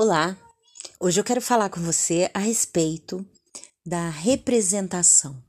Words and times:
Olá, 0.00 0.38
hoje 1.00 1.18
eu 1.18 1.24
quero 1.24 1.42
falar 1.42 1.70
com 1.70 1.80
você 1.80 2.30
a 2.32 2.38
respeito 2.38 3.26
da 3.84 4.08
representação. 4.08 5.42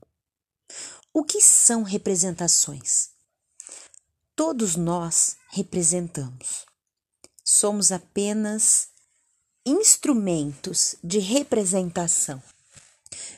O 1.14 1.22
que 1.22 1.40
são 1.40 1.84
representações? 1.84 3.10
Todos 4.34 4.74
nós 4.74 5.36
representamos. 5.50 6.66
Somos 7.44 7.92
apenas 7.92 8.88
instrumentos 9.64 10.96
de 11.00 11.20
representação. 11.20 12.42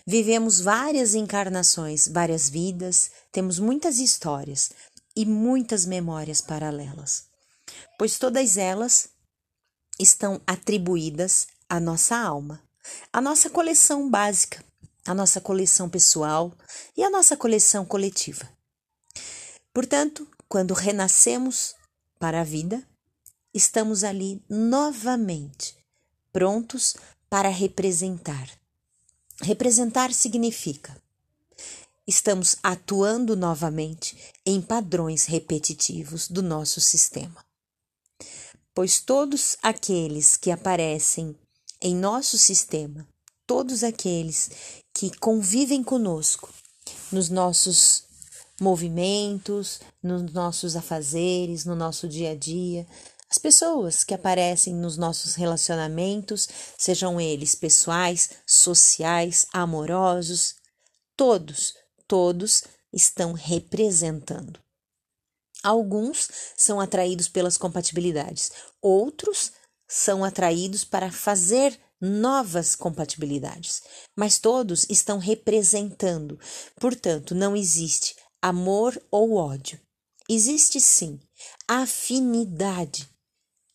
Vivemos 0.06 0.60
várias 0.62 1.14
encarnações, 1.14 2.08
várias 2.08 2.48
vidas, 2.48 3.10
temos 3.30 3.58
muitas 3.58 3.98
histórias 3.98 4.70
e 5.14 5.26
muitas 5.26 5.84
memórias 5.84 6.40
paralelas, 6.40 7.24
pois 7.98 8.18
todas 8.18 8.56
elas 8.56 9.11
estão 10.02 10.40
atribuídas 10.46 11.46
à 11.68 11.78
nossa 11.78 12.16
alma, 12.16 12.60
à 13.12 13.20
nossa 13.20 13.48
coleção 13.48 14.10
básica, 14.10 14.64
à 15.06 15.14
nossa 15.14 15.40
coleção 15.40 15.88
pessoal 15.88 16.52
e 16.96 17.02
à 17.02 17.10
nossa 17.10 17.36
coleção 17.36 17.84
coletiva. 17.84 18.48
Portanto, 19.72 20.26
quando 20.48 20.74
renascemos 20.74 21.74
para 22.18 22.40
a 22.40 22.44
vida, 22.44 22.86
estamos 23.54 24.04
ali 24.04 24.42
novamente, 24.48 25.76
prontos 26.32 26.96
para 27.30 27.48
representar. 27.48 28.48
Representar 29.40 30.12
significa 30.12 31.00
estamos 32.06 32.56
atuando 32.62 33.36
novamente 33.36 34.16
em 34.44 34.60
padrões 34.60 35.24
repetitivos 35.24 36.28
do 36.28 36.42
nosso 36.42 36.80
sistema 36.80 37.42
pois 38.74 39.00
todos 39.00 39.56
aqueles 39.62 40.36
que 40.36 40.50
aparecem 40.50 41.36
em 41.80 41.94
nosso 41.94 42.38
sistema, 42.38 43.06
todos 43.46 43.82
aqueles 43.82 44.50
que 44.94 45.10
convivem 45.18 45.82
conosco 45.82 46.48
nos 47.10 47.28
nossos 47.28 48.04
movimentos, 48.60 49.80
nos 50.02 50.32
nossos 50.32 50.76
afazeres, 50.76 51.64
no 51.64 51.74
nosso 51.74 52.08
dia 52.08 52.30
a 52.30 52.36
dia, 52.36 52.86
as 53.28 53.38
pessoas 53.38 54.04
que 54.04 54.12
aparecem 54.12 54.74
nos 54.74 54.98
nossos 54.98 55.34
relacionamentos, 55.34 56.46
sejam 56.78 57.18
eles 57.18 57.54
pessoais, 57.54 58.28
sociais, 58.46 59.46
amorosos, 59.54 60.56
todos, 61.16 61.74
todos 62.06 62.64
estão 62.92 63.32
representando. 63.32 64.60
Alguns 65.62 66.28
são 66.62 66.80
atraídos 66.80 67.28
pelas 67.28 67.58
compatibilidades, 67.58 68.50
outros 68.80 69.52
são 69.88 70.24
atraídos 70.24 70.84
para 70.84 71.10
fazer 71.12 71.78
novas 72.00 72.74
compatibilidades, 72.74 73.82
mas 74.16 74.38
todos 74.38 74.86
estão 74.88 75.18
representando. 75.18 76.38
Portanto, 76.80 77.34
não 77.34 77.56
existe 77.56 78.16
amor 78.40 79.00
ou 79.10 79.34
ódio. 79.34 79.78
Existe 80.28 80.80
sim 80.80 81.20
afinidade 81.68 83.08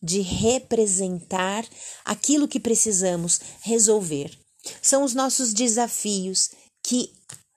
de 0.02 0.20
representar 0.20 1.66
aquilo 2.04 2.48
que 2.48 2.60
precisamos 2.60 3.40
resolver. 3.60 4.36
São 4.82 5.02
os 5.04 5.14
nossos 5.14 5.52
desafios 5.52 6.50
que 6.82 7.12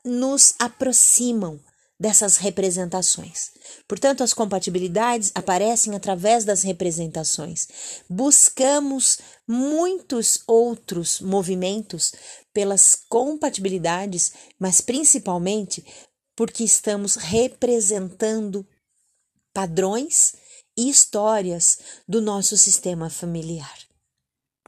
nos 0.05 0.55
aproximam 0.57 1.59
dessas 2.02 2.38
representações. 2.38 3.52
Portanto, 3.88 4.23
as 4.23 4.33
compatibilidades 4.33 5.31
aparecem 5.35 5.95
através 5.95 6.43
das 6.43 6.63
representações. 6.63 7.67
Buscamos 8.09 9.19
muitos 9.47 10.39
outros 10.47 11.21
movimentos 11.21 12.11
pelas 12.52 12.95
compatibilidades, 13.08 14.33
mas 14.58 14.81
principalmente 14.81 15.85
porque 16.35 16.63
estamos 16.63 17.17
representando 17.17 18.65
padrões 19.53 20.33
e 20.76 20.89
histórias 20.89 21.77
do 22.08 22.20
nosso 22.20 22.58
sistema 22.58 23.11
familiar. 23.11 23.90